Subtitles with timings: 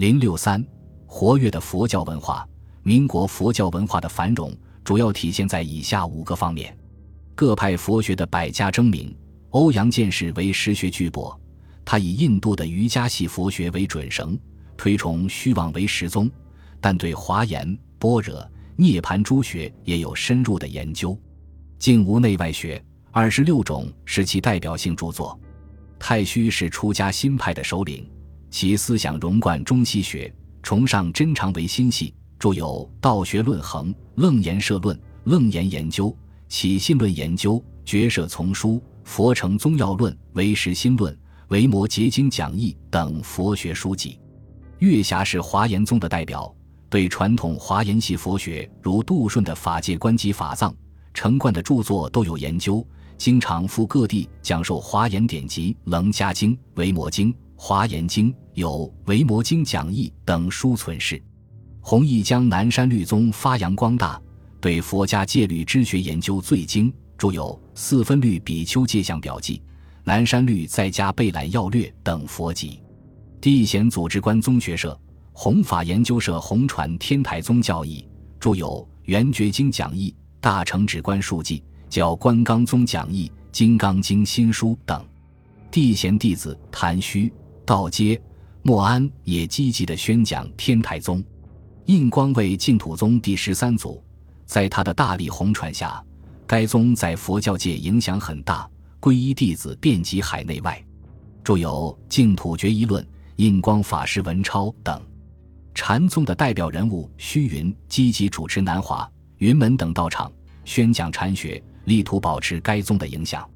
[0.00, 0.64] 零六三，
[1.04, 2.48] 活跃的佛教文化。
[2.82, 4.50] 民国佛教文化的繁荣
[4.82, 6.74] 主要体现在以下五个方面：
[7.34, 9.14] 各派佛学的百家争鸣。
[9.50, 11.36] 欧阳剑士为实学巨擘，
[11.84, 14.40] 他以印度的瑜伽系佛学为准绳，
[14.74, 16.30] 推崇虚妄为实宗，
[16.80, 21.14] 但对华严、般若、涅盘诸学也有深入的研究。
[21.78, 25.38] 净无内外学，二十六种是其代表性著作。
[25.98, 28.10] 太虚是出家新派的首领，
[28.50, 30.32] 其思想融贯中西学，
[30.62, 36.08] 崇尚真常为心系，著有《道学论衡》《楞严社论》《楞严研究》
[36.48, 37.54] 《起信论研究》
[37.84, 38.72] 《觉舍丛书》。
[39.02, 41.18] 佛成宗要论、唯识心论、
[41.48, 44.20] 维摩诘经讲义等佛学书籍。
[44.78, 46.54] 月霞是华严宗的代表，
[46.88, 50.72] 对传统华严系佛学，如杜顺的法界观及法藏、
[51.12, 52.86] 成贯的著作都有研究，
[53.18, 61.22] 经常赴各地讲授华严典籍、楞伽经、维摩经、华严经，有维摩经讲义等书存世。
[61.82, 64.18] 弘毅将南山律宗发扬光大，
[64.62, 66.90] 对佛家戒律之学研究最精。
[67.18, 69.56] 著有《四分律比丘戒相表记》
[70.04, 72.80] 《南山律在家备览要略》等佛集。
[73.42, 74.98] 地贤组织观宗学社、
[75.34, 78.08] 弘法研究社弘传天台宗教义，
[78.40, 78.68] 著有
[79.02, 80.08] 《圆觉经讲义》
[80.40, 81.58] 《大成止观述记》
[81.90, 85.04] 《教观纲宗讲义》《金刚经新书》等。
[85.70, 87.32] 地贤弟子谭虚、
[87.70, 88.20] 道阶、
[88.62, 91.22] 莫安也积极地宣讲天台宗。
[91.84, 94.02] 印光为净土宗第十三祖，
[94.44, 96.04] 在他的大力弘传下。
[96.48, 98.68] 该宗在佛教界影响很大，
[99.00, 100.84] 皈依弟子遍及海内外，
[101.44, 103.04] 著有《净土决疑论》
[103.36, 105.00] 《印光法师文钞》等。
[105.72, 110.28] 禅宗的代表人物虚云积极主持南华、云门等道场
[110.64, 113.48] 宣讲禅学，力图保持该宗的影响。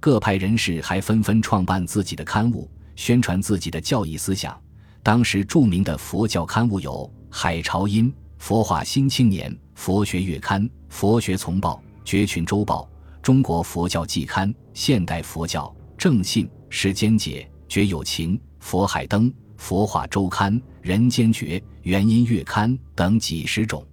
[0.00, 4.58] 各派人士还纷纷创办自己的刊物，宣传自己的教义思想。
[5.02, 6.92] 当时著名的佛教刊物有
[7.28, 8.06] 《海潮音》
[8.38, 11.82] 《佛化新青年》《佛学月刊》《佛学丛报》。
[12.04, 12.82] 《觉群周报》
[13.22, 15.66] 《中国佛教季刊》《现代佛教》
[15.96, 19.26] 《正信》《世间解》《觉有情》《佛海灯》
[19.56, 23.86] 《佛化周刊》《人间觉》《元音月刊》等几十种。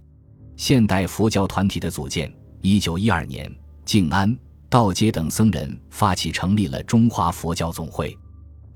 [0.56, 2.32] 现代佛教团体的组建。
[2.62, 3.50] 一九一二年，
[3.86, 4.36] 静安、
[4.68, 8.18] 道阶等僧人发起成立了中华佛教总会。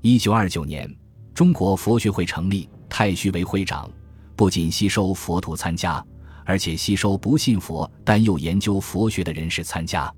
[0.07, 0.87] 一九二九年，
[1.33, 3.89] 中国佛学会成立，太虚为会长，
[4.35, 6.05] 不仅吸收佛徒参加。
[6.45, 10.13] 而且吸收不信佛但又研究佛学的人士参加，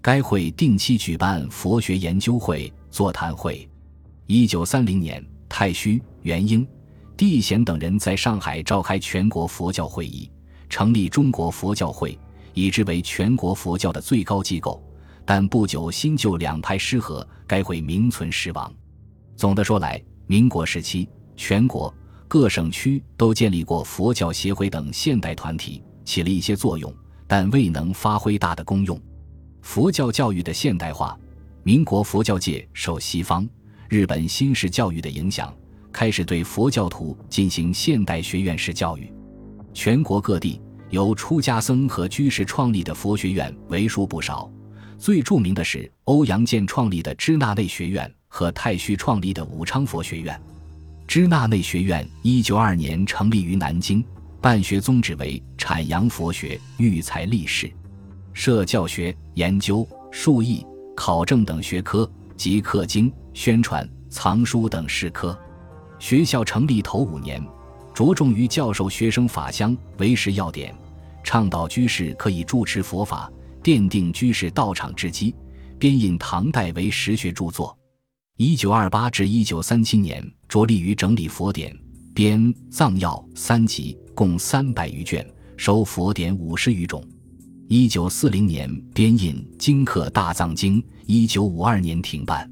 [0.00, 3.68] 该会定期举办佛学研究会、座谈会。
[4.26, 6.66] 一九三零年，太虚、元英、
[7.14, 10.30] 地贤等人在上海召开全国佛教会议，
[10.70, 12.18] 成立中国佛教会，
[12.54, 14.82] 以之为全国佛教的最高机构。
[15.26, 18.72] 但不久，新旧两派失和，该会名存实亡。
[19.36, 21.94] 总的说来，民国时期全国。
[22.28, 26.92] 各省区都建立过佛教协会等现代团体，起了一些作用，
[27.28, 29.00] 但未能发挥大的功用。
[29.62, 31.16] 佛教教育的现代化，
[31.62, 33.48] 民国佛教界受西方、
[33.88, 35.54] 日本新式教育的影响，
[35.92, 39.12] 开始对佛教徒进行现代学院式教育。
[39.72, 40.60] 全国各地
[40.90, 44.50] 由出家僧和居士创立的佛学院为数不少，
[44.98, 50.38] 最著名的是欧阳健创立的支那内学院和太虚创立的武昌佛学院。
[51.08, 54.04] 支那内学院一九二年成立于南京，
[54.42, 57.72] 办学宗旨为阐扬佛学、育才立士，
[58.34, 65.34] 设教学、研究、述译、考证等学科及课经、宣传、藏书等事科。
[65.98, 67.42] 学校成立头五年，
[67.94, 70.74] 着重于教授学生法相、为识要点，
[71.24, 73.32] 倡导居士可以住持佛法，
[73.62, 75.34] 奠定居士道场之基，
[75.78, 77.74] 编印唐代为实学著作。
[78.38, 81.74] 一九二八至一九三七年，着力于整理佛典，
[82.14, 82.38] 编
[82.70, 85.26] 《藏要》三集，共三百余卷，
[85.56, 87.02] 收佛典五十余种。
[87.66, 92.46] 一九四零年，编印《经刻大藏经》，一九五二年停办，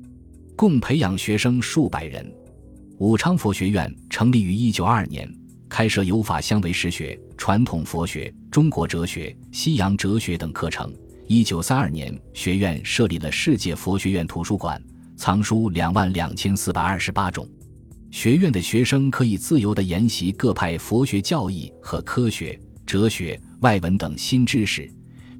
[0.57, 2.35] 共培养学生数百人。
[2.97, 5.31] 武昌佛学院成立于一九二二年，
[5.69, 10.91] 开设有法相为实学、传统佛学、中国哲学、西洋哲学等课程。
[11.27, 14.83] 一九三二年，学院设立了世界佛学院图书馆。
[15.25, 17.49] 藏书两万两千四百二十八种，
[18.11, 24.87] 学院的学生可以自由地研习各派佛学教义和科学、哲学、外文等新知识，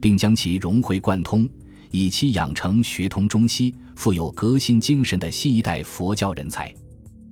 [0.01, 1.47] 并将其融会贯通，
[1.91, 6.73] 以期养成学通中西、富有革新精神的新一代佛教人才。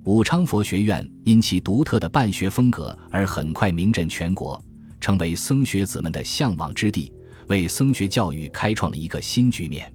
[0.03, 4.63] 武昌佛学院因其独特的办学风格而很快名震全国，
[5.01, 7.11] 成为僧学子们的向往之地，
[7.47, 9.91] 为僧学教育开创了一个新局面。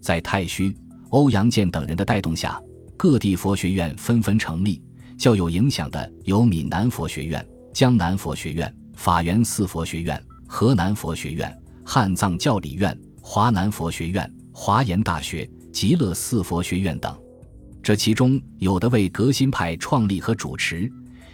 [0.00, 0.76] 在太虚。
[1.12, 2.58] 欧阳健等人的带动下，
[2.96, 4.82] 各地佛学院纷纷成立，
[5.18, 11.54] 较有影响的有闽南佛学院、江南佛学院、法源寺佛学院、河南佛学院、
[11.84, 17.14] 汉藏教理院、华南佛学院、华严大学、极乐寺佛学院等。
[17.82, 20.90] 这其中有的为革新派创立和主持，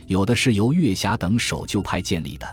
[0.08, 2.46] 有的是由月霞等守旧派建立的。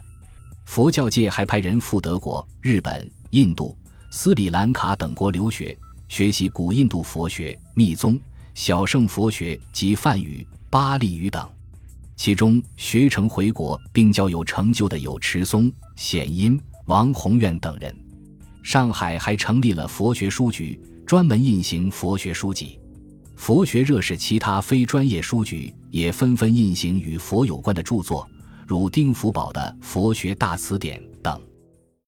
[0.66, 3.76] 佛教界还派人赴德国、日本、印度、
[4.12, 5.76] 斯里兰卡等国留学，
[6.08, 8.20] 学习古印度佛学、密宗、
[8.54, 10.48] 小乘佛学及梵语。
[10.68, 11.50] 巴利语等，
[12.18, 17.96] 其中学成回国并较有成就的有迟松、显音、王宏愿等人。
[18.62, 22.78] 上海还成立了佛学书局，专门印行佛学书籍。
[23.38, 28.28] 佛学热使其他非专业书局也纷纷印行与佛有关的著作，
[28.68, 31.42] 如丁福宝的《佛学大辞典》等。